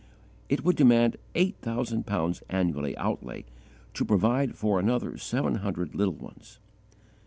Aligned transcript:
It 0.49 0.65
would 0.65 0.75
demand 0.77 1.17
eight 1.35 1.57
thousand 1.61 2.07
pounds 2.07 2.41
annual 2.49 2.91
outlay 2.97 3.45
to 3.93 4.03
provide 4.03 4.55
for 4.55 4.79
another 4.79 5.15
seven 5.19 5.57
hundred 5.57 5.93
little 5.93 6.15
ones. 6.15 6.57